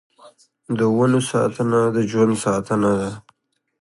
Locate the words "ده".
2.99-3.11